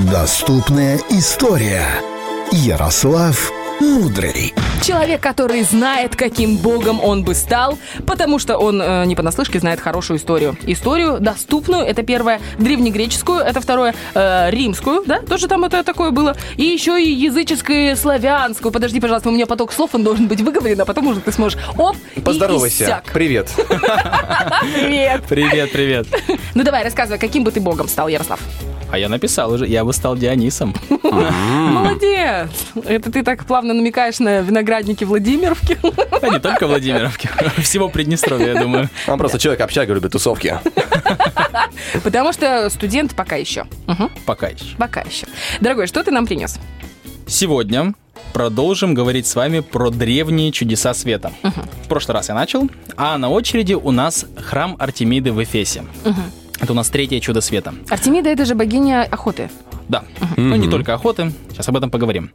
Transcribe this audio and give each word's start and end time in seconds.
Доступная 0.00 1.00
история. 1.10 1.84
Ярослав 2.52 3.50
Мудрый. 3.80 4.54
Человек, 4.82 5.20
который 5.20 5.62
знает, 5.64 6.14
каким 6.14 6.56
богом 6.56 7.02
он 7.02 7.24
бы 7.24 7.34
стал, 7.34 7.78
потому 8.06 8.38
что 8.38 8.58
он 8.58 8.80
э, 8.80 9.04
не 9.06 9.16
понаслышке 9.16 9.58
знает 9.58 9.80
хорошую 9.80 10.18
историю. 10.18 10.56
Историю 10.66 11.18
доступную, 11.18 11.82
это 11.82 12.04
первое, 12.04 12.40
древнегреческую, 12.58 13.40
это 13.40 13.60
второе, 13.60 13.92
э, 14.14 14.50
римскую, 14.50 15.02
да, 15.04 15.20
тоже 15.20 15.48
там 15.48 15.64
это 15.64 15.82
такое 15.82 16.12
было, 16.12 16.36
и 16.56 16.62
еще 16.64 17.02
и 17.02 17.10
языческую, 17.10 17.96
славянскую. 17.96 18.70
Подожди, 18.70 19.00
пожалуйста, 19.00 19.30
у 19.30 19.32
меня 19.32 19.46
поток 19.46 19.72
слов, 19.72 19.94
он 19.94 20.04
должен 20.04 20.28
быть 20.28 20.40
выговорен, 20.40 20.80
а 20.80 20.84
потом 20.84 21.08
уже 21.08 21.20
ты 21.20 21.32
сможешь 21.32 21.58
оп, 21.76 21.96
Поздоровайся. 22.24 22.84
и 22.84 22.86
иссяк. 22.86 23.04
Привет. 23.12 23.50
Привет. 24.74 25.24
Привет, 25.28 25.72
привет. 25.72 26.06
Ну 26.54 26.62
давай, 26.62 26.84
рассказывай, 26.84 27.18
каким 27.18 27.42
бы 27.42 27.50
ты 27.50 27.60
богом 27.60 27.88
стал, 27.88 28.06
Ярослав? 28.06 28.38
А 28.90 28.98
я 28.98 29.08
написал 29.08 29.52
уже, 29.52 29.66
я 29.66 29.84
бы 29.84 29.92
стал 29.92 30.16
Дионисом. 30.16 30.74
Молодец. 31.02 32.48
Это 32.86 33.12
ты 33.12 33.22
так 33.22 33.44
плавно 33.44 33.74
намекаешь 33.74 34.18
на 34.18 34.40
виноградники 34.40 35.04
Владимировки. 35.04 35.78
А 36.22 36.28
не 36.28 36.40
только 36.40 36.66
Владимировки, 36.66 37.28
всего 37.58 37.88
Приднестровья, 37.88 38.54
я 38.54 38.60
думаю. 38.62 38.88
Он 39.06 39.18
просто 39.18 39.38
человек 39.38 39.60
общага, 39.60 39.92
любит 39.92 40.12
тусовки. 40.12 40.58
Потому 42.02 42.32
что 42.32 42.70
студент 42.70 43.14
пока 43.14 43.36
еще. 43.36 43.66
Пока 44.24 44.48
еще. 44.48 44.76
Пока 44.76 45.02
еще. 45.02 45.26
Дорогой, 45.60 45.86
что 45.86 46.02
ты 46.02 46.10
нам 46.10 46.26
принес? 46.26 46.58
Сегодня 47.26 47.94
продолжим 48.32 48.94
говорить 48.94 49.26
с 49.26 49.34
вами 49.34 49.60
про 49.60 49.90
древние 49.90 50.50
чудеса 50.50 50.94
света. 50.94 51.32
В 51.42 51.88
прошлый 51.88 52.14
раз 52.14 52.28
я 52.30 52.34
начал, 52.34 52.70
а 52.96 53.18
на 53.18 53.28
очереди 53.28 53.74
у 53.74 53.90
нас 53.90 54.24
храм 54.36 54.76
Артемиды 54.78 55.32
в 55.32 55.42
Эфесе. 55.42 55.84
Это 56.60 56.72
у 56.72 56.74
нас 56.74 56.88
третье 56.88 57.20
чудо 57.20 57.40
света. 57.40 57.74
Артемида 57.88 58.30
это 58.30 58.44
же 58.44 58.54
богиня 58.54 59.02
охоты. 59.10 59.50
Да. 59.88 60.04
Ну, 60.36 60.56
не 60.56 60.68
только 60.68 60.94
охоты. 60.94 61.32
Сейчас 61.50 61.68
об 61.68 61.76
этом 61.76 61.90
поговорим. 61.90 62.30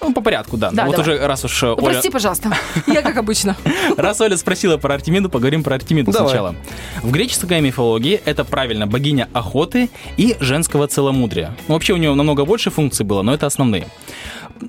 Ну, 0.00 0.12
по 0.12 0.20
порядку, 0.20 0.56
да. 0.56 0.70
Да, 0.70 0.84
вот 0.84 0.96
давай. 0.96 1.14
уже 1.14 1.26
раз 1.26 1.44
уж 1.44 1.62
Ну, 1.62 1.74
Оля... 1.78 1.92
Прости, 1.92 2.10
пожалуйста. 2.10 2.52
Я 2.86 3.02
как 3.02 3.16
обычно. 3.16 3.56
Раз 3.96 4.20
Оля 4.20 4.36
спросила 4.36 4.76
про 4.76 4.94
Артемиду, 4.94 5.30
поговорим 5.30 5.62
про 5.62 5.76
Артемиду 5.76 6.12
Давай. 6.12 6.28
сначала. 6.28 6.54
В 7.02 7.10
греческой 7.10 7.60
мифологии 7.60 8.20
это 8.24 8.44
правильно 8.44 8.86
богиня 8.86 9.28
охоты 9.32 9.88
и 10.16 10.36
женского 10.40 10.86
целомудрия. 10.86 11.56
Ну, 11.66 11.74
вообще 11.74 11.94
у 11.94 11.96
нее 11.96 12.14
намного 12.14 12.44
больше 12.44 12.70
функций 12.70 13.06
было, 13.06 13.22
но 13.22 13.32
это 13.32 13.46
основные. 13.46 13.86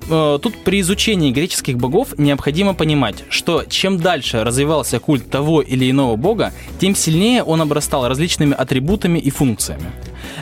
Э, 0.08 0.38
Тут 0.40 0.56
при 0.64 0.80
изучении 0.80 1.32
греческих 1.32 1.76
богов 1.76 2.18
необходимо 2.18 2.74
понимать, 2.74 3.24
что 3.28 3.64
чем 3.68 3.98
дальше 3.98 4.44
развивался 4.44 4.98
культ 4.98 5.28
того 5.30 5.62
или 5.62 5.90
иного 5.90 6.16
бога, 6.16 6.52
тем 6.78 6.94
сильнее 6.94 7.42
он 7.42 7.60
обрастал 7.60 8.08
различными 8.08 8.54
атрибутами 8.54 9.18
и 9.18 9.30
функциями. 9.30 9.90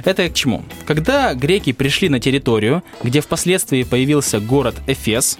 Это 0.04 0.28
к 0.28 0.34
чему? 0.34 0.64
Когда 0.86 1.34
греки 1.34 1.72
пришли 1.72 2.08
на 2.08 2.20
территорию, 2.20 2.82
где 3.02 3.20
впоследствии 3.20 3.82
появился 3.82 4.40
город 4.40 4.76
Эфес, 4.86 5.38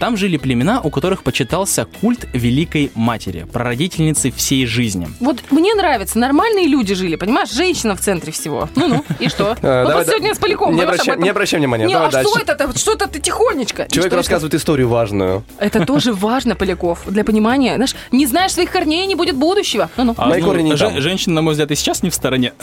там 0.00 0.16
жили 0.16 0.38
племена, 0.38 0.80
у 0.80 0.90
которых 0.90 1.22
почитался 1.22 1.84
культ 2.00 2.26
Великой 2.32 2.90
Матери, 2.94 3.46
прародительницы 3.52 4.30
всей 4.32 4.64
жизни. 4.66 5.06
Вот 5.20 5.42
мне 5.50 5.74
нравится, 5.74 6.18
нормальные 6.18 6.66
люди 6.66 6.94
жили, 6.94 7.16
понимаешь? 7.16 7.50
Женщина 7.52 7.94
в 7.94 8.00
центре 8.00 8.32
всего. 8.32 8.68
Ну-ну, 8.74 9.04
и 9.20 9.28
что? 9.28 9.56
Э, 9.62 9.84
Вот 9.84 10.06
сегодня 10.06 10.34
с 10.34 10.38
Поляком. 10.38 10.74
не 10.74 10.80
обращай- 10.82 11.12
этом. 11.12 11.22
не 11.22 11.28
обращай 11.28 11.60
внимания, 11.60 11.84
Не, 11.84 11.92
давай 11.92 12.08
а 12.08 12.10
дальше. 12.12 12.30
что 12.30 12.40
это? 12.40 12.78
Что-то 12.78 13.06
ты 13.08 13.20
тихонечко. 13.20 13.86
Человек 13.90 14.10
что, 14.12 14.16
рассказывает 14.16 14.54
историю 14.54 14.88
важную. 14.88 15.44
что? 15.56 15.64
Это 15.64 15.84
тоже 15.86 16.12
важно, 16.14 16.56
Поляков, 16.56 17.02
для 17.06 17.22
понимания. 17.22 17.74
Знаешь, 17.74 17.94
не 18.10 18.26
знаешь 18.26 18.52
своих 18.52 18.70
корней, 18.70 19.04
не 19.06 19.14
будет 19.14 19.36
будущего. 19.36 19.90
Ну-ну. 19.98 20.14
А, 20.16 20.26
Мои 20.28 20.40
корни 20.40 20.62
не 20.62 20.76
жен- 20.76 20.92
там. 20.94 21.00
женщина, 21.02 21.34
на 21.36 21.42
мой 21.42 21.52
взгляд, 21.52 21.70
и 21.70 21.74
сейчас 21.74 22.02
не 22.02 22.08
в 22.10 22.14
стороне. 22.14 22.54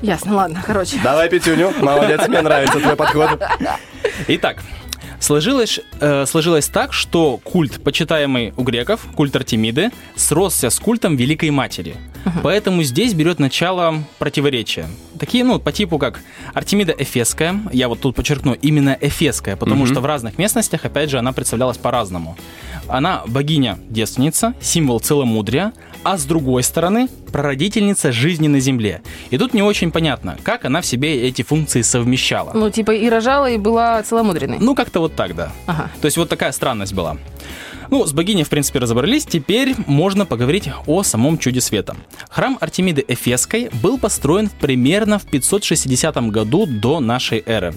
Ясно, 0.00 0.36
ладно, 0.36 0.62
короче. 0.64 0.96
Давай 1.02 1.28
пятюню. 1.28 1.72
Молодец, 1.80 2.28
мне 2.28 2.40
нравится 2.40 2.78
твой 2.78 2.94
подход. 2.94 3.30
Итак, 4.28 4.58
сложилось, 5.28 5.80
э, 6.00 6.24
сложилось 6.26 6.68
так, 6.68 6.94
что 6.94 7.36
культ, 7.44 7.82
почитаемый 7.84 8.54
у 8.56 8.62
греков, 8.62 9.06
культ 9.14 9.36
Артемиды, 9.36 9.90
сросся 10.16 10.70
с 10.70 10.78
культом 10.80 11.16
Великой 11.16 11.50
Матери. 11.50 11.96
Поэтому 12.42 12.82
здесь 12.82 13.12
берет 13.14 13.38
начало 13.38 14.04
противоречия. 14.18 14.86
Такие, 15.18 15.44
ну, 15.44 15.58
по 15.58 15.70
типу 15.70 15.98
как 15.98 16.20
Артемида 16.54 16.94
Эфесская, 16.98 17.60
я 17.72 17.88
вот 17.88 18.00
тут 18.00 18.16
подчеркну, 18.16 18.54
именно 18.54 18.96
Эфесская, 19.00 19.56
потому 19.56 19.86
что 19.86 20.00
в 20.00 20.06
разных 20.06 20.38
местностях, 20.38 20.84
опять 20.84 21.10
же, 21.10 21.18
она 21.18 21.32
представлялась 21.32 21.76
по-разному. 21.76 22.36
Она 22.88 23.22
богиня-девственница, 23.26 24.54
символ 24.60 25.00
целомудрия, 25.00 25.72
а 26.10 26.16
с 26.16 26.24
другой 26.24 26.62
стороны, 26.62 27.06
прародительница 27.32 28.12
жизни 28.12 28.48
на 28.48 28.60
земле. 28.60 29.02
И 29.28 29.36
тут 29.36 29.52
не 29.52 29.60
очень 29.60 29.90
понятно, 29.90 30.38
как 30.42 30.64
она 30.64 30.80
в 30.80 30.86
себе 30.86 31.28
эти 31.28 31.42
функции 31.42 31.82
совмещала. 31.82 32.52
Ну, 32.54 32.70
типа, 32.70 32.92
и 32.92 33.10
рожала, 33.10 33.50
и 33.50 33.58
была 33.58 34.02
целомудренной. 34.02 34.56
Ну, 34.58 34.74
как-то 34.74 35.00
вот 35.00 35.14
так, 35.14 35.36
да. 35.36 35.52
Ага. 35.66 35.90
То 36.00 36.06
есть 36.06 36.16
вот 36.16 36.30
такая 36.30 36.52
странность 36.52 36.94
была. 36.94 37.18
Ну, 37.90 38.06
с 38.06 38.14
богиней, 38.14 38.44
в 38.44 38.48
принципе, 38.48 38.78
разобрались. 38.78 39.26
Теперь 39.26 39.74
можно 39.86 40.24
поговорить 40.24 40.70
о 40.86 41.02
самом 41.02 41.36
чуде 41.36 41.60
света. 41.60 41.94
Храм 42.30 42.56
Артемиды 42.58 43.04
Эфесской 43.06 43.68
был 43.82 43.98
построен 43.98 44.48
примерно 44.62 45.18
в 45.18 45.26
560 45.26 46.16
году 46.30 46.64
до 46.64 47.00
нашей 47.00 47.42
эры. 47.44 47.74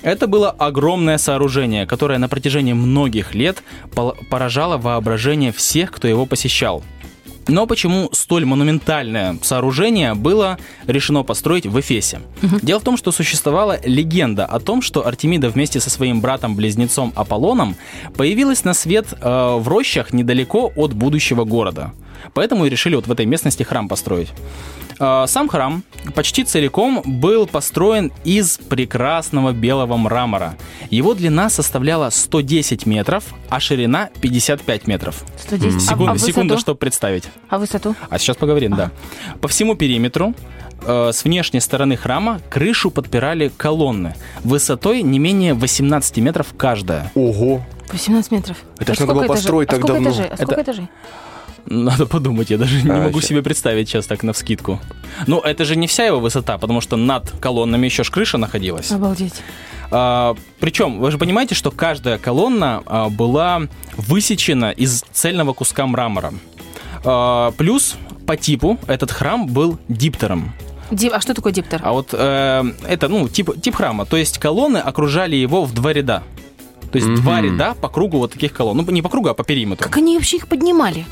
Это 0.00 0.26
было 0.26 0.50
огромное 0.50 1.18
сооружение, 1.18 1.86
которое 1.86 2.18
на 2.18 2.28
протяжении 2.28 2.72
многих 2.72 3.34
лет 3.34 3.62
поражало 4.30 4.78
воображение 4.78 5.52
всех, 5.52 5.92
кто 5.92 6.08
его 6.08 6.24
посещал. 6.24 6.82
Но 7.48 7.66
почему 7.66 8.08
столь 8.12 8.44
монументальное 8.44 9.36
сооружение 9.42 10.14
было 10.14 10.58
решено 10.86 11.22
построить 11.22 11.66
в 11.66 11.78
Эфесе? 11.78 12.20
Дело 12.62 12.80
в 12.80 12.84
том, 12.84 12.96
что 12.96 13.12
существовала 13.12 13.78
легенда 13.84 14.46
о 14.46 14.60
том, 14.60 14.82
что 14.82 15.06
Артемида 15.06 15.50
вместе 15.50 15.80
со 15.80 15.90
своим 15.90 16.20
братом-близнецом 16.20 17.12
Аполлоном 17.14 17.76
появилась 18.16 18.64
на 18.64 18.74
свет 18.74 19.06
э, 19.12 19.56
в 19.58 19.68
рощах 19.68 20.12
недалеко 20.12 20.72
от 20.76 20.94
будущего 20.94 21.44
города. 21.44 21.92
Поэтому 22.32 22.64
и 22.64 22.70
решили 22.70 22.94
вот 22.96 23.06
в 23.06 23.12
этой 23.12 23.26
местности 23.26 23.62
храм 23.62 23.88
построить. 23.88 24.28
Э, 24.98 25.24
Сам 25.26 25.48
храм 25.48 25.82
почти 26.14 26.44
целиком 26.44 27.02
был 27.04 27.46
построен 27.46 28.12
из 28.24 28.56
прекрасного 28.58 29.52
белого 29.52 29.96
мрамора. 29.96 30.56
Его 30.90 31.14
длина 31.14 31.50
составляла 31.50 32.10
110 32.10 32.86
метров, 32.86 33.24
а 33.50 33.60
ширина 33.60 34.08
55 34.20 34.86
метров. 34.86 35.24
110. 35.42 35.76
А- 35.76 35.80
Секунду, 35.80 36.10
а 36.10 36.12
высоту? 36.14 36.30
секунду, 36.32 36.58
чтобы 36.58 36.78
представить. 36.78 37.24
А 37.48 37.58
высоту? 37.58 37.94
А 38.10 38.18
сейчас 38.18 38.36
поговорим, 38.36 38.74
да. 38.74 38.90
По 39.40 39.48
всему 39.48 39.74
периметру 39.74 40.34
э, 40.86 41.10
с 41.12 41.24
внешней 41.24 41.60
стороны 41.60 41.96
храма 41.96 42.40
крышу 42.50 42.90
подпирали 42.90 43.50
колонны 43.56 44.14
высотой 44.42 45.02
не 45.02 45.18
менее 45.18 45.54
18 45.54 46.16
метров 46.18 46.48
каждая. 46.56 47.10
Ого. 47.14 47.64
18 47.92 48.30
метров. 48.32 48.56
Это 48.78 48.92
ж 48.92 48.96
сколько 48.96 49.14
надо 49.14 49.14
было 49.14 49.26
этажей? 49.26 49.36
построить 49.42 49.68
а 49.68 49.70
так 49.72 49.80
сколько 49.80 49.92
давно. 49.94 50.10
Этажей? 50.10 50.26
А 50.30 50.36
сколько 50.36 50.52
Это- 50.52 50.62
этажей? 50.62 50.88
Надо 51.66 52.04
подумать, 52.04 52.50
я 52.50 52.58
даже 52.58 52.82
не 52.82 52.90
А, 52.90 53.04
могу 53.04 53.22
себе 53.22 53.42
представить 53.42 53.88
сейчас 53.88 54.06
так 54.06 54.22
на 54.22 54.34
вскидку. 54.34 54.80
Ну, 55.26 55.40
это 55.40 55.64
же 55.64 55.76
не 55.76 55.86
вся 55.86 56.04
его 56.04 56.20
высота, 56.20 56.58
потому 56.58 56.82
что 56.82 56.96
над 56.96 57.30
колоннами 57.40 57.86
еще 57.86 58.04
ж 58.04 58.10
крыша 58.10 58.36
находилась. 58.36 58.92
Обалдеть. 58.92 59.32
А, 59.90 60.36
причем, 60.60 60.98
вы 60.98 61.10
же 61.10 61.16
понимаете, 61.16 61.54
что 61.54 61.70
каждая 61.70 62.18
колонна 62.18 62.82
а, 62.84 63.08
была 63.08 63.62
высечена 63.96 64.72
из 64.72 65.04
цельного 65.12 65.54
куска 65.54 65.86
мрамора. 65.86 66.34
А, 67.04 67.52
плюс 67.52 67.96
по 68.26 68.36
типу 68.36 68.78
этот 68.86 69.10
храм 69.10 69.46
был 69.46 69.78
диптером. 69.88 70.52
Ди- 70.90 71.08
А 71.08 71.20
что 71.20 71.34
такое 71.34 71.52
диптер? 71.52 71.80
А 71.82 71.92
вот 71.92 72.10
э, 72.12 72.64
это, 72.86 73.08
ну, 73.08 73.28
тип, 73.28 73.50
тип 73.60 73.74
храма. 73.74 74.04
То 74.06 74.16
есть 74.16 74.38
колонны 74.38 74.78
окружали 74.78 75.34
его 75.36 75.64
в 75.64 75.72
два 75.74 75.92
ряда. 75.92 76.22
То 76.92 76.98
есть 76.98 77.12
два 77.22 77.40
ряда 77.40 77.74
по 77.74 77.88
кругу 77.88 78.18
вот 78.18 78.32
таких 78.32 78.52
колонн. 78.52 78.76
Ну, 78.76 78.92
не 78.92 79.02
по 79.02 79.08
кругу, 79.08 79.28
а 79.28 79.34
по 79.34 79.42
периметру. 79.44 79.82
Как 79.88 79.96
они 79.96 80.16
вообще 80.16 80.36
их 80.36 80.46
поднимали? 80.46 81.06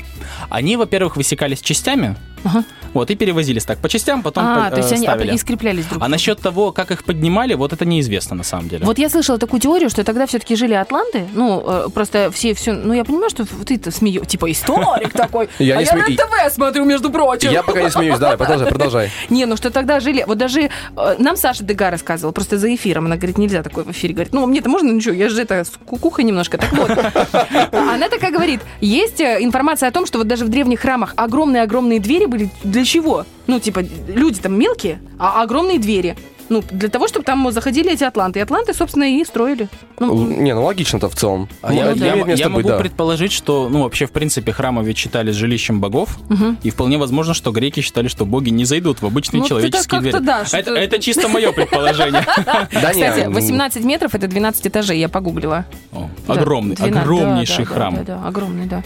Они, 0.49 0.77
во-первых, 0.77 1.17
высекались 1.17 1.59
частями, 1.61 2.15
Ага. 2.45 2.63
Вот, 2.93 3.09
и 3.11 3.15
перевозились 3.15 3.65
так 3.65 3.79
по 3.79 3.89
частям, 3.89 4.21
потом 4.23 4.43
А, 4.45 4.65
по- 4.69 4.71
то 4.71 4.77
есть 4.77 4.91
э, 4.91 4.95
они 4.95 5.03
ставили. 5.05 5.33
и 5.33 5.37
скреплялись 5.37 5.85
друг 5.85 6.01
А 6.03 6.07
насчет 6.07 6.39
того, 6.39 6.71
как 6.71 6.91
их 6.91 7.03
поднимали, 7.03 7.53
вот 7.53 7.73
это 7.73 7.85
неизвестно 7.85 8.35
на 8.35 8.43
самом 8.43 8.69
деле. 8.69 8.85
Вот 8.85 8.97
я 8.99 9.09
слышала 9.09 9.37
такую 9.37 9.59
теорию, 9.59 9.89
что 9.89 10.03
тогда 10.03 10.25
все-таки 10.25 10.55
жили 10.55 10.73
атланты. 10.73 11.25
Ну, 11.33 11.63
э, 11.65 11.87
просто 11.93 12.31
все, 12.31 12.53
все. 12.53 12.73
Ну, 12.73 12.93
я 12.93 13.03
понимаю, 13.03 13.29
что 13.29 13.45
ты-то 13.45 13.91
смеешь. 13.91 14.27
Типа 14.27 14.51
историк 14.51 15.11
такой. 15.13 15.49
Я 15.59 15.77
а 15.77 15.81
я 15.81 15.95
на 15.95 16.05
ТВ 16.05 16.53
смотрю, 16.53 16.85
между 16.85 17.09
прочим. 17.09 17.51
Я 17.51 17.63
пока 17.63 17.81
не 17.83 17.89
смеюсь. 17.89 18.19
Давай, 18.19 18.37
продолжай, 18.37 18.67
продолжай. 18.67 19.11
Не, 19.29 19.45
ну 19.45 19.57
что 19.57 19.71
тогда 19.71 19.99
жили, 19.99 20.23
вот 20.27 20.37
даже 20.37 20.61
э, 20.95 21.15
нам 21.17 21.35
Саша 21.35 21.63
Дега 21.63 21.89
рассказывала, 21.89 22.31
просто 22.31 22.57
за 22.57 22.73
эфиром, 22.73 23.05
она 23.05 23.15
говорит, 23.15 23.37
нельзя 23.37 23.63
такое 23.63 23.83
в 23.83 23.91
эфире, 23.91 24.13
говорит, 24.13 24.33
ну 24.33 24.45
мне-то 24.45 24.69
можно, 24.69 24.91
ну 24.91 25.01
что, 25.01 25.11
я 25.11 25.29
же 25.29 25.41
это 25.41 25.63
с 25.63 25.71
кукухой 25.85 26.23
немножко, 26.23 26.57
так 26.57 26.71
вот. 26.73 26.89
Она 27.71 28.09
такая 28.09 28.31
говорит, 28.31 28.61
есть 28.81 29.21
информация 29.21 29.89
о 29.89 29.91
том, 29.91 30.05
что 30.05 30.17
вот 30.19 30.27
даже 30.27 30.45
в 30.45 30.49
древних 30.49 30.79
храмах 30.81 31.13
огромные-огромные 31.15 31.99
двери 31.99 32.25
были 32.25 32.49
для 32.63 32.82
чего? 32.85 33.25
Ну, 33.47 33.59
типа, 33.59 33.83
люди 34.07 34.39
там 34.39 34.57
мелкие, 34.57 34.99
а 35.19 35.41
огромные 35.41 35.79
двери. 35.79 36.15
Ну, 36.49 36.61
для 36.71 36.89
того, 36.89 37.07
чтобы 37.07 37.23
там 37.23 37.49
заходили 37.51 37.93
эти 37.93 38.03
атланты. 38.03 38.39
И 38.39 38.41
атланты, 38.41 38.73
собственно, 38.73 39.05
и 39.05 39.23
строили. 39.23 39.69
Ну, 39.99 40.27
Не, 40.27 40.53
ну 40.53 40.65
логично-то 40.65 41.07
в 41.09 41.15
целом. 41.15 41.47
А 41.61 41.69
Ну, 41.71 41.75
я, 41.77 41.91
это 41.91 42.05
я- 42.05 42.15
я 42.15 42.25
быть, 42.25 42.45
могу 42.47 42.67
да. 42.67 42.77
предположить, 42.77 43.31
что, 43.31 43.69
ну, 43.69 43.83
вообще, 43.83 44.05
в 44.07 44.11
принципе, 44.11 44.51
храмы 44.51 44.83
ведь 44.83 44.97
считались 44.97 45.35
жилищем 45.35 45.79
богов, 45.79 46.17
и 46.61 46.69
вполне 46.69 46.97
возможно, 46.97 47.33
что 47.33 47.51
греки 47.51 47.79
считали, 47.79 48.09
что 48.09 48.25
боги 48.25 48.49
не 48.49 48.65
зайдут 48.65 49.01
в 49.01 49.05
обычные 49.05 49.41
Ну, 49.41 49.47
человеческие 49.47 50.01
двери. 50.01 50.17
да, 50.19 50.41
это, 50.41 50.47
что-то- 50.49 50.73
это 50.75 50.99
чисто 51.01 51.29
мое 51.29 51.53
предположение. 51.53 52.23
Кстати, 52.69 53.21
м, 53.25 53.33
18 53.33 53.83
метров 53.85 54.13
это 54.13 54.27
12 54.27 54.67
этажей, 54.67 54.99
я 54.99 55.07
погуглила. 55.07 55.65
Огромный, 56.27 56.75
12, 56.75 57.01
огромнейший 57.03 57.65
храм. 57.65 58.03
Да, 58.05 58.21
огромный, 58.27 58.65
да. 58.65 58.83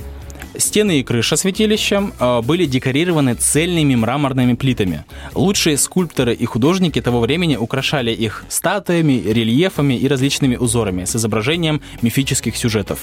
Стены 0.56 1.00
и 1.00 1.04
крыша 1.04 1.36
святилища 1.36 2.12
э, 2.20 2.42
были 2.42 2.66
декорированы 2.66 3.36
цельными 3.36 3.96
мраморными 3.96 4.54
плитами. 4.54 5.04
Лучшие 5.34 5.78
скульпторы 5.78 6.34
и 6.34 6.46
художники 6.46 7.02
того 7.02 7.20
времени 7.20 7.56
украшали 7.56 8.12
их 8.12 8.46
статуями, 8.50 9.22
рельефами 9.26 9.94
и 9.94 10.08
различными 10.08 10.56
узорами 10.56 11.06
с 11.06 11.16
изображением 11.16 11.82
мифических 12.02 12.56
сюжетов. 12.56 13.00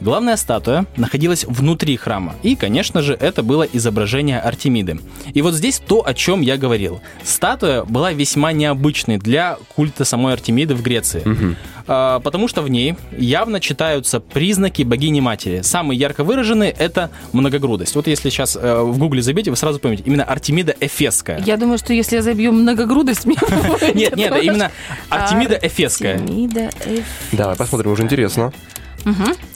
Главная 0.00 0.36
статуя 0.36 0.86
находилась 0.96 1.44
внутри 1.44 1.96
храма, 1.96 2.34
и, 2.42 2.56
конечно 2.56 3.02
же, 3.02 3.14
это 3.14 3.42
было 3.42 3.62
изображение 3.62 4.40
Артемиды. 4.40 4.98
И 5.32 5.42
вот 5.42 5.54
здесь 5.54 5.80
то, 5.86 6.06
о 6.06 6.14
чем 6.14 6.40
я 6.40 6.56
говорил. 6.56 7.00
Статуя 7.22 7.84
была 7.84 8.12
весьма 8.12 8.52
необычной 8.52 9.18
для 9.18 9.58
культа 9.74 10.04
самой 10.04 10.32
Артемиды 10.34 10.74
в 10.74 10.82
Греции. 10.82 11.22
А, 11.24 11.79
потому 11.90 12.46
что 12.46 12.62
в 12.62 12.68
ней 12.70 12.94
явно 13.16 13.58
читаются 13.58 14.20
признаки 14.20 14.82
богини-матери. 14.82 15.62
Самые 15.62 15.98
ярко 15.98 16.22
выраженные— 16.22 16.70
это 16.78 17.10
многогрудость. 17.32 17.94
Вот 17.96 18.06
если 18.06 18.30
сейчас 18.30 18.56
э, 18.60 18.80
в 18.80 18.96
гугле 18.98 19.22
забейте, 19.22 19.50
вы 19.50 19.56
сразу 19.56 19.80
поймете. 19.80 20.04
Именно 20.06 20.24
Артемида 20.24 20.74
Эфесская. 20.80 21.42
Я 21.44 21.56
думаю, 21.56 21.78
что 21.78 21.92
если 21.92 22.16
я 22.16 22.22
забью 22.22 22.52
многогрудость, 22.52 23.24
мне 23.26 23.36
Нет, 23.94 24.14
нет, 24.16 24.42
именно 24.42 24.70
Артемида 25.08 25.58
Эфесская. 25.62 26.14
Артемида 26.14 26.70
Эф- 26.86 27.04
Давай 27.32 27.56
посмотрим, 27.56 27.90
уже 27.90 28.04
интересно. 28.04 28.52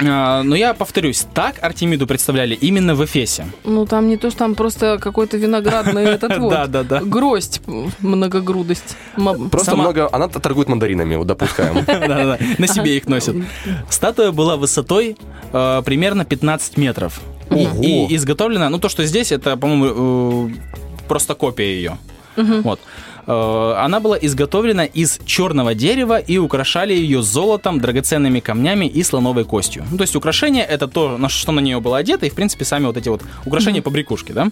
А, 0.00 0.42
Но 0.42 0.54
я 0.54 0.74
повторюсь, 0.74 1.26
так 1.34 1.62
Артемиду 1.62 2.06
представляли 2.06 2.54
именно 2.54 2.94
в 2.94 3.04
Эфесе. 3.04 3.46
Ну, 3.64 3.86
там 3.86 4.08
не 4.08 4.16
то, 4.16 4.30
что 4.30 4.40
там 4.40 4.54
просто 4.54 4.98
какой-то 5.00 5.36
виноградный 5.36 6.04
этот 6.14 6.38
вот. 6.38 6.50
Да, 6.50 6.66
да, 6.66 6.82
да. 6.82 7.00
Гроздь, 7.00 7.60
многогрудость. 8.00 8.96
Просто 9.50 9.76
много... 9.76 10.08
Она 10.12 10.28
торгует 10.28 10.68
мандаринами, 10.68 11.16
вот 11.16 11.26
допускаем. 11.26 11.84
На 12.58 12.66
себе 12.66 12.96
их 12.96 13.06
носят. 13.08 13.36
Статуя 13.88 14.32
была 14.32 14.56
высотой 14.56 15.16
э, 15.52 15.82
примерно 15.84 16.24
15 16.24 16.76
метров. 16.76 17.20
И 17.50 18.14
изготовлена, 18.16 18.68
ну 18.70 18.78
то, 18.78 18.88
что 18.88 19.04
здесь, 19.04 19.32
это, 19.32 19.56
по-моему, 19.56 20.48
э, 20.48 21.06
просто 21.08 21.34
копия 21.34 21.74
ее. 21.74 21.98
Вот. 22.36 22.80
Э, 23.26 23.74
Она 23.78 24.00
была 24.00 24.16
изготовлена 24.20 24.84
из 24.84 25.18
черного 25.26 25.74
дерева 25.74 26.18
и 26.18 26.38
украшали 26.38 26.94
ее 26.94 27.22
золотом, 27.22 27.80
драгоценными 27.80 28.40
камнями 28.40 28.86
и 28.86 29.02
слоновой 29.02 29.44
костью. 29.44 29.84
Ну, 29.90 29.96
то 29.96 30.02
есть 30.02 30.16
украшение 30.16 30.64
это 30.64 30.88
то, 30.88 31.18
на 31.18 31.28
что 31.28 31.52
на 31.52 31.60
нее 31.60 31.80
было 31.80 31.98
одето, 31.98 32.26
и 32.26 32.30
в 32.30 32.34
принципе 32.34 32.64
сами 32.64 32.86
вот 32.86 32.96
эти 32.96 33.08
вот 33.08 33.22
украшения 33.46 33.82
побрякушки, 33.82 34.32
да. 34.32 34.48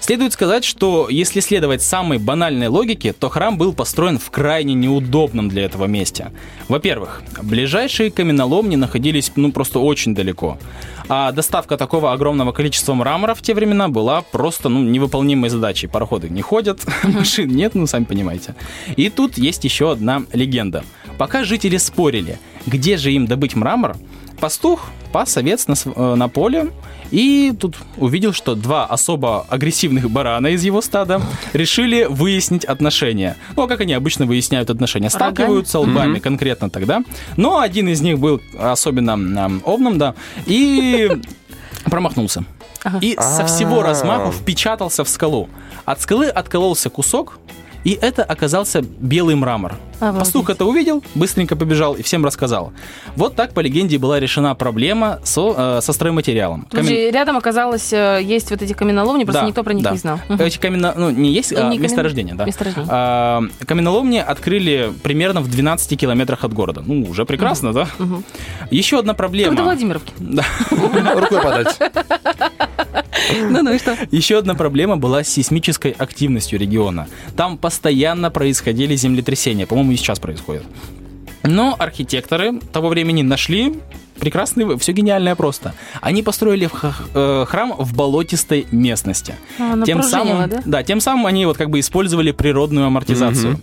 Следует 0.00 0.32
сказать, 0.32 0.64
что 0.64 1.08
если 1.10 1.40
следовать 1.40 1.82
самой 1.82 2.18
банальной 2.18 2.68
логике, 2.68 3.12
то 3.12 3.28
храм 3.28 3.58
был 3.58 3.72
построен 3.72 4.18
в 4.18 4.30
крайне 4.30 4.74
неудобном 4.74 5.48
для 5.48 5.64
этого 5.64 5.86
месте. 5.86 6.32
Во-первых, 6.68 7.22
ближайшие 7.42 8.10
каменоломни 8.10 8.76
находились 8.76 9.32
ну 9.36 9.52
просто 9.52 9.78
очень 9.78 10.14
далеко. 10.14 10.58
А 11.08 11.32
доставка 11.32 11.78
такого 11.78 12.12
огромного 12.12 12.52
количества 12.52 12.92
мрамора 12.92 13.34
в 13.34 13.40
те 13.40 13.54
времена 13.54 13.88
была 13.88 14.20
просто 14.20 14.68
ну, 14.68 14.82
невыполнимой 14.82 15.48
задачей. 15.48 15.86
Пароходы 15.86 16.28
не 16.28 16.42
ходят, 16.42 16.84
машин 17.02 17.48
нет, 17.48 17.74
ну 17.74 17.86
сами 17.86 18.04
понимаете. 18.08 18.54
И 18.96 19.10
тут 19.10 19.38
есть 19.38 19.64
еще 19.64 19.92
одна 19.92 20.22
легенда. 20.32 20.84
Пока 21.18 21.44
жители 21.44 21.76
спорили, 21.76 22.38
где 22.66 22.96
же 22.96 23.12
им 23.12 23.26
добыть 23.26 23.54
мрамор, 23.54 23.96
пастух 24.40 24.90
пас 25.12 25.36
овец 25.36 25.66
на, 25.66 25.74
э, 25.74 26.14
на 26.14 26.28
поле 26.28 26.70
и 27.10 27.54
тут 27.58 27.76
увидел, 27.96 28.32
что 28.32 28.54
два 28.54 28.84
особо 28.84 29.46
агрессивных 29.48 30.10
барана 30.10 30.48
из 30.48 30.62
его 30.62 30.82
стада 30.82 31.20
решили 31.52 32.04
выяснить 32.04 32.64
отношения. 32.64 33.36
Ну, 33.56 33.62
а 33.62 33.68
как 33.68 33.80
они 33.80 33.94
обычно 33.94 34.26
выясняют 34.26 34.70
отношения? 34.70 35.08
Рогами? 35.08 35.34
Сталкиваются 35.34 35.78
лбами 35.78 36.18
конкретно 36.18 36.68
тогда. 36.70 37.02
Но 37.36 37.60
один 37.60 37.88
из 37.88 38.00
них 38.00 38.18
был 38.18 38.40
особенно 38.58 39.14
ам, 39.14 39.62
овным, 39.64 39.98
да, 39.98 40.14
и 40.46 41.10
промахнулся. 41.84 42.44
Ага. 42.84 42.98
И 43.00 43.16
со 43.18 43.44
всего 43.46 43.82
размаху 43.82 44.30
впечатался 44.30 45.04
в 45.04 45.08
скалу. 45.08 45.48
От 45.84 46.00
скалы 46.00 46.28
откололся 46.28 46.90
кусок, 46.90 47.38
и 47.84 47.98
это 48.00 48.22
оказался 48.24 48.82
белый 48.82 49.34
мрамор. 49.34 49.74
Обалдеть. 50.00 50.20
Пастух 50.20 50.50
это 50.50 50.64
увидел, 50.64 51.02
быстренько 51.16 51.56
побежал 51.56 51.94
и 51.94 52.02
всем 52.02 52.24
рассказал. 52.24 52.72
Вот 53.16 53.34
так, 53.34 53.52
по 53.52 53.58
легенде, 53.60 53.98
была 53.98 54.20
решена 54.20 54.54
проблема 54.54 55.18
со, 55.24 55.78
э, 55.78 55.80
со 55.82 55.92
стройматериалом. 55.92 56.66
Тут 56.70 56.80
Камен- 56.80 56.86
же 56.86 57.10
рядом 57.10 57.36
оказалось, 57.36 57.92
э, 57.92 58.20
есть 58.22 58.50
вот 58.50 58.62
эти 58.62 58.74
каменоломни, 58.74 59.24
просто 59.24 59.42
Да, 59.42 59.48
никто 59.48 59.64
про 59.64 59.72
них 59.74 59.82
да. 59.82 59.90
не 59.90 59.98
знал. 59.98 60.20
Мгм. 60.28 60.40
Эти 60.42 60.58
каменно... 60.58 60.94
Ну, 60.96 61.10
не 61.10 61.32
есть, 61.32 61.52
а 61.52 61.68
не 61.68 61.78
камен- 61.78 61.82
месторождение, 61.82 62.34
да. 62.36 62.44
Месторождение. 62.44 62.88
А, 62.92 63.42
каменоломни 63.66 64.18
открыли 64.18 64.92
примерно 65.02 65.40
в 65.40 65.50
12 65.50 65.96
километрах 65.96 66.44
от 66.44 66.52
города. 66.52 66.82
Ну, 66.86 67.02
уже 67.10 67.24
прекрасно, 67.24 67.72
да? 67.72 67.88
Еще 68.70 69.00
одна 69.00 69.14
проблема. 69.14 69.48
Как 69.50 69.56
до 69.58 69.62
Владимировки. 69.64 70.12
Да. 70.18 70.44
Рукой 70.70 71.42
подать. 71.42 71.76
Ну, 73.50 73.62
ну 73.62 73.72
и 73.72 73.78
что? 73.78 73.96
Еще 74.10 74.38
одна 74.38 74.54
проблема 74.54 74.96
была 74.96 75.22
с 75.22 75.28
сейсмической 75.28 75.92
активностью 75.92 76.58
региона. 76.58 77.08
Там 77.36 77.58
постоянно 77.58 78.30
происходили 78.30 78.96
землетрясения, 78.96 79.66
по-моему, 79.66 79.92
и 79.92 79.96
сейчас 79.96 80.18
происходят. 80.18 80.64
Но 81.42 81.76
архитекторы 81.78 82.58
того 82.72 82.88
времени 82.88 83.22
нашли 83.22 83.74
прекрасный, 84.18 84.78
все 84.78 84.92
гениальное 84.92 85.34
просто. 85.34 85.74
Они 86.00 86.22
построили 86.22 86.68
э, 87.14 87.44
храм 87.46 87.74
в 87.78 87.94
болотистой 87.94 88.66
местности. 88.70 89.36
А, 89.58 89.76
напружинило, 89.76 90.02
самым, 90.02 90.50
да? 90.64 90.82
тем 90.82 91.00
самым 91.00 91.26
они 91.26 91.46
вот 91.46 91.56
как 91.56 91.70
бы 91.70 91.80
использовали 91.80 92.32
природную 92.32 92.86
амортизацию. 92.86 93.60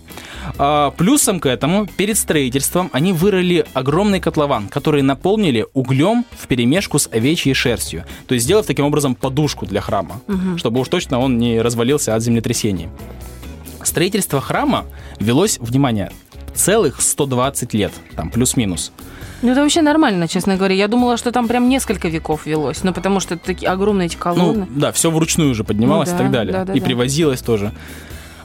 А, 0.58 0.90
плюсом 0.92 1.40
к 1.40 1.46
этому, 1.46 1.86
перед 1.86 2.16
строительством 2.18 2.90
они 2.92 3.12
вырыли 3.12 3.64
огромный 3.74 4.20
котлован, 4.20 4.68
который 4.68 5.02
наполнили 5.02 5.66
углем 5.74 6.24
в 6.38 6.46
перемешку 6.46 6.98
с 6.98 7.08
овечьей 7.10 7.54
шерстью. 7.54 8.04
То 8.26 8.34
есть 8.34 8.44
сделав 8.44 8.66
таким 8.66 8.84
образом 8.84 9.14
подушку 9.14 9.66
для 9.66 9.80
храма, 9.80 10.20
чтобы 10.56 10.80
уж 10.80 10.88
точно 10.88 11.18
он 11.20 11.38
не 11.38 11.60
развалился 11.60 12.14
от 12.14 12.22
землетрясений. 12.22 12.88
Строительство 13.82 14.40
храма 14.40 14.84
велось, 15.20 15.58
внимание, 15.60 16.10
целых 16.54 17.00
120 17.00 17.74
лет, 17.74 17.92
там 18.16 18.30
плюс-минус. 18.30 18.92
Ну, 19.42 19.52
это 19.52 19.60
вообще 19.60 19.82
нормально, 19.82 20.28
честно 20.28 20.56
говоря. 20.56 20.74
Я 20.74 20.88
думала, 20.88 21.16
что 21.18 21.30
там 21.30 21.46
прям 21.46 21.68
несколько 21.68 22.08
веков 22.08 22.46
велось. 22.46 22.82
Ну, 22.82 22.94
потому 22.94 23.20
что 23.20 23.34
это 23.34 23.44
такие 23.44 23.70
огромные 23.70 24.06
эти 24.06 24.16
Ну, 24.16 24.20
колонны. 24.22 24.66
да, 24.74 24.92
все 24.92 25.10
вручную 25.10 25.50
уже 25.50 25.62
поднималось 25.62 26.08
Ну 26.08 26.14
и 26.14 26.18
да, 26.18 26.22
так 26.24 26.32
далее. 26.32 26.52
да, 26.54 26.64
да, 26.64 26.72
и 26.72 26.80
да. 26.80 26.84
привозилось 26.86 27.42
тоже. 27.42 27.72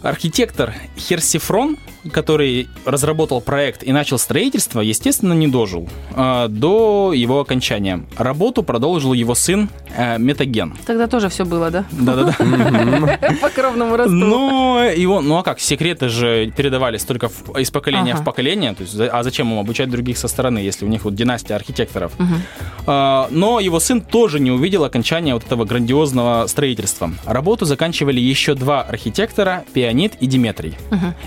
Архитектор 0.01 0.74
Херсифрон, 0.98 1.77
который 2.12 2.68
разработал 2.86 3.42
проект 3.42 3.83
и 3.83 3.92
начал 3.92 4.18
строительство, 4.18 4.81
естественно, 4.81 5.33
не 5.33 5.47
дожил 5.47 5.87
а, 6.16 6.47
до 6.47 7.14
его 7.14 7.40
окончания. 7.40 8.06
Работу 8.18 8.64
продолжил 8.64 9.14
его 9.14 9.35
сын 9.35 9.69
э, 9.95 10.18
Метаген. 10.18 10.76
Тогда 10.85 11.07
тоже 11.07 11.30
все 11.30 11.45
было, 11.45 11.69
да? 11.69 11.85
Да-да-да. 11.92 12.33
По 13.42 13.49
кровному 13.49 13.95
росту. 13.97 14.11
Но 14.14 14.83
его, 14.83 15.21
ну 15.21 15.37
а 15.37 15.44
как, 15.44 15.59
секреты 15.59 16.09
же 16.09 16.52
передавались 16.56 17.04
только 17.04 17.30
в- 17.30 17.57
из 17.59 17.69
поколения 17.71 18.14
Ага. 18.14 18.21
в 18.21 18.26
поколение. 18.26 18.73
То 18.73 18.83
есть, 18.83 18.99
а 18.99 19.21
зачем 19.23 19.52
им 19.52 19.59
обучать 19.59 19.90
других 19.90 20.18
со 20.18 20.28
стороны, 20.28 20.59
если 20.59 20.85
у 20.85 20.87
них 20.87 21.04
вот 21.04 21.16
династия 21.16 21.56
архитекторов? 21.56 22.14
А, 22.87 23.28
но 23.31 23.59
его 23.59 23.80
сын 23.80 24.02
тоже 24.02 24.40
не 24.40 24.52
увидел 24.52 24.83
окончания 24.83 25.33
вот 25.33 25.45
этого 25.45 25.66
грандиозного 25.66 26.47
строительства. 26.47 27.11
Работу 27.26 27.66
заканчивали 27.66 28.19
еще 28.19 28.56
два 28.56 28.81
архитектора, 28.81 29.64
Пионид 29.73 30.14
и 30.19 30.26
Диметрий. 30.28 30.76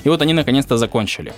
И 0.04 0.08
вот 0.08 0.20
они 0.22 0.32
наконец-то 0.64 0.76
закончили. 0.76 1.32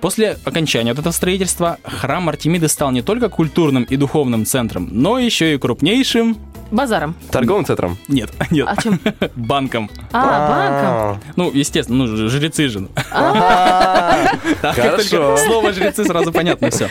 После 0.00 0.38
окончания 0.44 0.92
вот 0.92 1.00
этого 1.00 1.12
строительства 1.12 1.78
храм 1.84 2.28
Артемиды 2.28 2.68
стал 2.68 2.92
не 2.92 3.02
только 3.02 3.28
культурным 3.28 3.84
и 3.84 3.96
духовным 3.96 4.44
центром, 4.44 4.88
но 4.90 5.18
еще 5.18 5.54
и 5.54 5.58
крупнейшим... 5.58 6.36
Базаром. 6.70 7.14
Торговым 7.30 7.64
центром. 7.64 7.96
Нет, 8.08 8.30
нет, 8.50 8.66
А 8.68 8.82
чем? 8.82 9.00
банком. 9.36 9.90
А, 10.12 10.48
банком. 10.48 11.22
Ну, 11.36 11.50
естественно, 11.54 12.04
ну, 12.04 12.28
жрецы 12.28 12.68
же. 12.68 12.88
А. 13.10 14.36
Хорошо. 14.62 15.36
только 15.36 15.38
Слово 15.38 15.72
жрецы 15.72 16.04
сразу 16.04 16.30
понятно 16.30 16.70
все. 16.70 16.88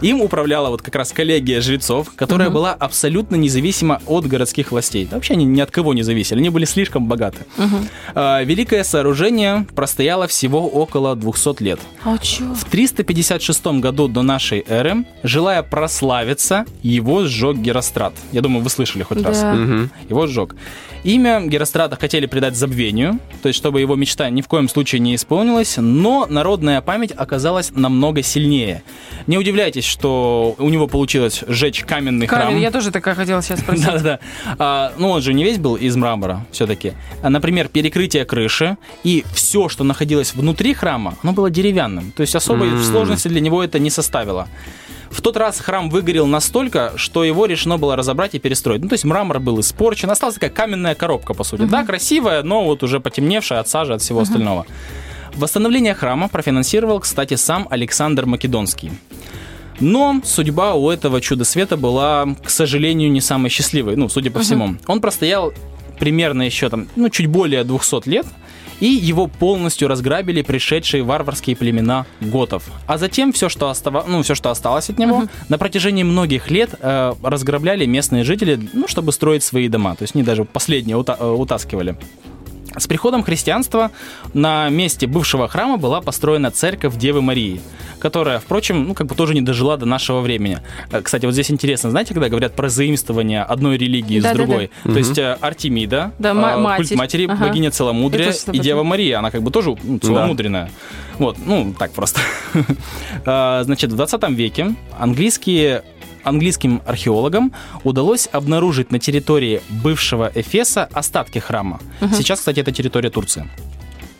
Им 0.00 0.20
управляла 0.20 0.68
вот 0.68 0.82
как 0.82 0.94
раз 0.94 1.12
коллегия 1.12 1.60
жрецов, 1.60 2.12
которая 2.16 2.50
была 2.50 2.72
абсолютно 2.72 3.36
независима 3.36 4.00
от 4.06 4.26
городских 4.26 4.72
властей. 4.72 5.08
Вообще 5.10 5.34
они 5.34 5.44
ни 5.44 5.60
от 5.60 5.70
кого 5.70 5.94
не 5.94 6.02
зависели, 6.02 6.38
они 6.38 6.50
были 6.50 6.64
слишком 6.64 7.06
богаты. 7.06 7.38
А, 8.14 8.42
Великое 8.42 8.84
сооружение 8.84 9.66
простояло 9.74 10.26
всего 10.26 10.68
около 10.68 11.16
200 11.16 11.62
лет. 11.62 11.80
А 12.04 12.18
чё? 12.18 12.54
В 12.54 12.64
356 12.64 13.66
году 13.80 14.08
до 14.08 14.22
нашей 14.22 14.64
эры, 14.66 15.04
желая 15.22 15.62
прославиться, 15.62 16.64
его 16.82 17.24
сжег 17.24 17.56
Герострат. 17.56 18.14
Я 18.32 18.40
думаю, 18.40 18.62
вы 18.62 18.70
слышали 18.70 19.02
хоть 19.02 19.22
раз. 19.22 19.40
Да. 19.40 19.54
Мгм. 19.54 19.90
Его 20.08 20.26
сжег. 20.26 20.54
Имя 21.04 21.42
Герострата 21.44 21.96
хотели 21.96 22.24
придать 22.24 22.56
забвению, 22.56 23.18
то 23.42 23.48
есть 23.48 23.58
чтобы 23.58 23.80
его 23.80 23.94
мечта 23.94 24.30
ни 24.30 24.40
в 24.40 24.48
коем 24.48 24.70
случае 24.70 25.00
не 25.00 25.14
исполнилась, 25.16 25.76
но 25.76 26.26
народная 26.30 26.80
память 26.80 27.12
оказалась 27.14 27.72
намного 27.74 28.22
сильнее. 28.22 28.82
Не 29.26 29.36
удивляйтесь, 29.36 29.73
что 29.82 30.54
у 30.58 30.68
него 30.68 30.86
получилось 30.86 31.42
сжечь 31.46 31.84
каменный 31.84 32.26
Камень, 32.26 32.46
храм. 32.46 32.56
я 32.58 32.70
тоже 32.70 32.90
такая 32.90 33.14
хотела 33.14 33.42
сейчас 33.42 33.60
спросить. 33.60 33.84
Да-да. 33.86 34.18
А, 34.58 34.92
ну, 34.98 35.10
он 35.10 35.22
же 35.22 35.34
не 35.34 35.44
весь 35.44 35.58
был 35.58 35.74
из 35.74 35.96
мрамора 35.96 36.46
все-таки. 36.52 36.92
Например, 37.22 37.68
перекрытие 37.68 38.24
крыши 38.24 38.76
и 39.02 39.24
все, 39.34 39.68
что 39.68 39.84
находилось 39.84 40.34
внутри 40.34 40.74
храма, 40.74 41.14
оно 41.22 41.32
было 41.32 41.50
деревянным. 41.50 42.12
То 42.12 42.20
есть 42.20 42.34
особой 42.34 42.82
сложности 42.82 43.28
для 43.28 43.40
него 43.40 43.62
это 43.62 43.78
не 43.78 43.90
составило. 43.90 44.48
В 45.10 45.20
тот 45.22 45.36
раз 45.36 45.60
храм 45.60 45.90
выгорел 45.90 46.26
настолько, 46.26 46.92
что 46.96 47.22
его 47.22 47.46
решено 47.46 47.78
было 47.78 47.94
разобрать 47.94 48.34
и 48.34 48.40
перестроить. 48.40 48.82
Ну, 48.82 48.88
то 48.88 48.94
есть 48.94 49.04
мрамор 49.04 49.38
был 49.38 49.60
испорчен, 49.60 50.10
осталась 50.10 50.34
такая 50.34 50.50
каменная 50.50 50.96
коробка, 50.96 51.34
по 51.34 51.44
сути. 51.44 51.62
Да, 51.62 51.84
красивая, 51.84 52.42
но 52.42 52.64
вот 52.64 52.82
уже 52.82 52.98
потемневшая 52.98 53.60
от 53.60 53.68
сажи, 53.68 53.94
от 53.94 54.02
всего 54.02 54.20
остального. 54.20 54.66
Восстановление 55.36 55.94
храма 55.94 56.28
профинансировал, 56.28 57.00
кстати, 57.00 57.34
сам 57.34 57.66
Александр 57.70 58.26
Македонский. 58.26 58.90
Но 59.80 60.20
судьба 60.24 60.74
у 60.74 60.90
этого 60.90 61.20
чуда 61.20 61.44
света 61.44 61.76
была, 61.76 62.26
к 62.42 62.50
сожалению, 62.50 63.10
не 63.10 63.20
самой 63.20 63.50
счастливой, 63.50 63.96
ну, 63.96 64.08
судя 64.08 64.30
по 64.30 64.40
всему. 64.40 64.76
Он 64.86 65.00
простоял 65.00 65.52
примерно 65.98 66.42
еще 66.42 66.68
там, 66.68 66.88
ну, 66.96 67.08
чуть 67.08 67.26
более 67.26 67.64
200 67.64 68.08
лет, 68.08 68.26
и 68.80 68.86
его 68.86 69.28
полностью 69.28 69.88
разграбили 69.88 70.42
пришедшие 70.42 71.02
варварские 71.02 71.56
племена 71.56 72.06
готов. 72.20 72.64
А 72.86 72.98
затем 72.98 73.32
все, 73.32 73.48
что, 73.48 73.68
остава... 73.68 74.04
ну, 74.06 74.22
все, 74.22 74.34
что 74.34 74.50
осталось 74.50 74.90
от 74.90 74.98
него, 74.98 75.24
на 75.48 75.58
протяжении 75.58 76.02
многих 76.02 76.50
лет 76.50 76.70
э, 76.80 77.14
разграбляли 77.22 77.86
местные 77.86 78.24
жители, 78.24 78.60
ну, 78.72 78.88
чтобы 78.88 79.12
строить 79.12 79.42
свои 79.42 79.68
дома. 79.68 79.94
То 79.94 80.02
есть 80.02 80.14
они 80.14 80.24
даже 80.24 80.44
последние 80.44 80.96
ута- 80.96 81.16
э, 81.18 81.30
утаскивали. 81.30 81.96
С 82.76 82.86
приходом 82.86 83.22
христианства 83.22 83.90
на 84.32 84.68
месте 84.68 85.06
бывшего 85.06 85.48
храма 85.48 85.76
была 85.76 86.00
построена 86.00 86.50
церковь 86.50 86.96
Девы 86.96 87.22
Марии, 87.22 87.60
которая, 87.98 88.38
впрочем, 88.38 88.88
ну, 88.88 88.94
как 88.94 89.06
бы 89.06 89.14
тоже 89.14 89.34
не 89.34 89.40
дожила 89.42 89.76
до 89.76 89.86
нашего 89.86 90.20
времени. 90.20 90.58
Э, 90.90 91.00
Кстати, 91.00 91.26
вот 91.26 91.32
здесь 91.32 91.50
интересно, 91.50 91.90
знаете, 91.90 92.14
когда 92.14 92.28
говорят 92.28 92.54
про 92.54 92.68
заимствование 92.68 93.42
одной 93.42 93.76
религии 93.76 94.20
с 94.20 94.22
Да-да-да. 94.22 94.44
другой? 94.44 94.70
То 94.82 94.98
есть 94.98 95.18
э, 95.18 95.36
Артемида, 95.40 96.12
Да, 96.18 96.30
э, 96.30 96.34
культ 96.76 96.90
матерь. 96.90 96.96
матери, 96.96 97.26
Ага. 97.26 97.46
богиня 97.46 97.70
целомудрия 97.70 98.32
и 98.52 98.58
Дева 98.58 98.82
Мария, 98.82 99.18
она 99.18 99.30
как 99.30 99.42
бы 99.42 99.50
тоже 99.50 99.76
ну, 99.82 99.98
целомудренная. 99.98 100.70
Вот, 101.18 101.36
ну, 101.44 101.74
так 101.78 101.92
просто. 101.92 102.20
А, 103.24 103.62
Значит, 103.64 103.92
в 103.92 103.96
20 103.96 104.30
веке 104.30 104.74
английские 104.98 105.84
английским 106.24 106.82
археологам 106.86 107.52
удалось 107.84 108.28
обнаружить 108.32 108.90
на 108.90 108.98
территории 108.98 109.62
бывшего 109.68 110.30
Эфеса 110.34 110.88
остатки 110.92 111.38
храма. 111.38 111.80
Сейчас, 112.12 112.40
кстати, 112.40 112.60
это 112.60 112.72
территория 112.72 113.10
Турции. 113.10 113.48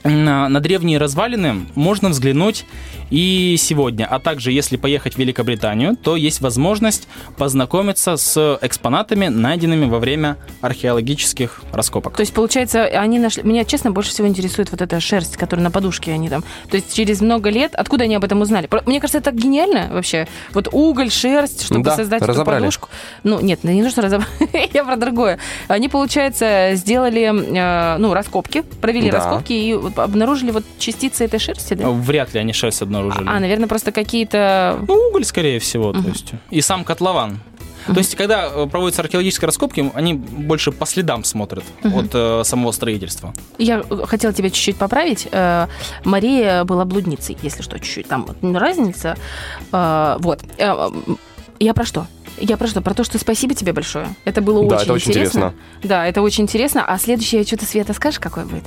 На, 0.04 0.50
на 0.50 0.60
древние 0.60 0.98
развалины 0.98 1.66
можно 1.74 2.10
взглянуть 2.10 2.66
и 3.08 3.56
сегодня, 3.58 4.04
а 4.04 4.18
также 4.18 4.52
если 4.52 4.76
поехать 4.76 5.14
в 5.14 5.18
Великобританию, 5.18 5.96
то 5.96 6.14
есть 6.16 6.42
возможность 6.42 7.08
познакомиться 7.38 8.16
с 8.18 8.58
экспонатами, 8.60 9.28
найденными 9.28 9.86
во 9.86 9.98
время 9.98 10.36
археологических 10.60 11.62
раскопок. 11.72 12.16
То 12.16 12.20
есть, 12.20 12.34
получается, 12.34 12.84
они 12.84 13.18
нашли... 13.18 13.42
Меня, 13.44 13.64
честно, 13.64 13.92
больше 13.92 14.10
всего 14.10 14.28
интересует 14.28 14.70
вот 14.72 14.82
эта 14.82 15.00
шерсть, 15.00 15.38
которая 15.38 15.64
на 15.64 15.70
подушке 15.70 16.12
они 16.12 16.28
там. 16.28 16.44
То 16.70 16.76
есть, 16.76 16.94
через 16.94 17.22
много 17.22 17.48
лет... 17.48 17.74
Откуда 17.74 18.04
они 18.04 18.14
об 18.14 18.24
этом 18.24 18.42
узнали? 18.42 18.68
Мне 18.84 19.00
кажется, 19.00 19.18
это 19.18 19.30
так 19.30 19.36
гениально 19.40 19.88
вообще. 19.90 20.28
Вот 20.52 20.68
уголь, 20.72 21.10
шерсть, 21.10 21.64
чтобы 21.64 21.82
Да, 21.84 21.96
создать 21.96 22.20
эту 22.20 22.32
разобрали. 22.32 22.60
подушку. 22.60 22.88
Ну, 23.22 23.40
нет, 23.40 23.64
не 23.64 23.82
нужно 23.82 24.02
разобрать. 24.02 24.28
Я 24.74 24.84
про 24.84 24.96
другое. 24.96 25.38
Они, 25.68 25.88
получается, 25.88 26.72
сделали, 26.74 27.32
э, 27.32 27.96
ну, 27.98 28.12
раскопки, 28.12 28.62
провели 28.82 29.10
Да. 29.10 29.18
раскопки 29.18 29.52
и 29.52 29.74
вот 29.74 29.93
обнаружили 29.96 30.50
вот 30.50 30.64
частицы 30.78 31.24
этой 31.24 31.38
шерсти, 31.38 31.74
да? 31.74 31.90
Вряд 31.90 32.34
ли 32.34 32.40
они 32.40 32.52
шерсть 32.52 32.82
обнаружили. 32.82 33.26
А, 33.28 33.40
наверное, 33.40 33.68
просто 33.68 33.92
какие-то... 33.92 34.78
Ну, 34.86 34.94
уголь, 35.10 35.24
скорее 35.24 35.58
всего, 35.58 35.92
то 35.92 36.00
есть. 36.08 36.32
И 36.50 36.60
сам 36.60 36.84
котлован. 36.84 37.40
То 37.86 37.98
есть, 37.98 38.14
когда 38.14 38.46
э, 38.46 38.66
проводятся 38.66 39.02
археологические 39.02 39.46
раскопки, 39.46 39.90
они 39.94 40.14
больше 40.14 40.72
по 40.72 40.86
следам 40.86 41.22
смотрят 41.22 41.64
от 41.82 42.06
э, 42.14 42.42
самого 42.44 42.72
строительства. 42.72 43.34
Я 43.58 43.82
э, 43.88 44.06
хотела 44.06 44.32
тебя 44.32 44.48
чуть-чуть 44.48 44.76
поправить. 44.76 45.28
Э, 45.30 45.66
Мария 46.02 46.64
была 46.64 46.86
блудницей, 46.86 47.36
если 47.42 47.60
что, 47.62 47.78
чуть-чуть. 47.78 48.08
Там 48.08 48.26
разница. 48.42 49.16
Э, 49.70 50.16
Вот. 50.18 50.40
Э, 50.56 50.90
Я 51.60 51.74
про 51.74 51.84
что? 51.84 52.06
Я 52.38 52.56
про 52.56 52.66
что? 52.68 52.80
Про 52.80 52.94
то, 52.94 53.04
что 53.04 53.18
спасибо 53.18 53.54
тебе 53.54 53.74
большое. 53.74 54.08
Это 54.24 54.40
было 54.40 54.66
Да, 54.66 54.76
очень 54.76 54.84
это 54.84 54.92
очень 54.94 55.10
интересно. 55.10 55.38
интересно. 55.38 55.54
Да, 55.82 56.06
это 56.06 56.22
очень 56.22 56.44
интересно. 56.44 56.84
А 56.86 56.98
следующее 56.98 57.44
что-то, 57.44 57.66
Света, 57.66 57.92
скажешь, 57.92 58.18
какое 58.18 58.44
будет? 58.46 58.64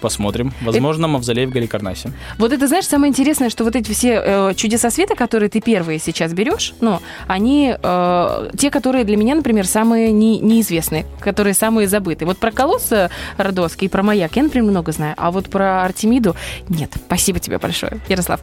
Посмотрим. 0.00 0.52
Возможно, 0.62 1.08
мавзолей 1.08 1.46
в 1.46 1.50
Галикарнасе. 1.50 2.12
Вот 2.38 2.52
это, 2.52 2.66
знаешь, 2.66 2.86
самое 2.86 3.10
интересное, 3.10 3.50
что 3.50 3.64
вот 3.64 3.76
эти 3.76 3.92
все 3.92 4.22
э, 4.24 4.54
чудеса 4.54 4.90
света, 4.90 5.14
которые 5.14 5.48
ты 5.48 5.60
первые 5.60 5.98
сейчас 5.98 6.32
берешь, 6.32 6.74
ну, 6.80 7.00
они 7.26 7.74
э, 7.80 8.50
те, 8.58 8.70
которые 8.70 9.04
для 9.04 9.16
меня, 9.16 9.34
например, 9.34 9.66
самые 9.66 10.12
не- 10.12 10.38
неизвестные, 10.40 11.06
которые 11.20 11.54
самые 11.54 11.88
забытые. 11.88 12.26
Вот 12.26 12.38
про 12.38 12.50
колосс 12.50 12.90
Родоский 13.36 13.86
и 13.86 13.90
про 13.90 14.02
маяк 14.02 14.36
я, 14.36 14.42
например, 14.42 14.70
много 14.70 14.92
знаю, 14.92 15.14
а 15.16 15.30
вот 15.30 15.50
про 15.50 15.84
Артемиду 15.84 16.36
нет. 16.68 16.92
Спасибо 17.06 17.38
тебе 17.38 17.58
большое, 17.58 17.98
Ярослав. 18.08 18.40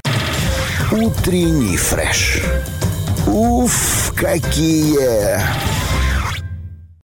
Утренний 0.91 1.77
фреш. 1.77 2.41
Уф, 3.27 4.13
какие 4.15 5.39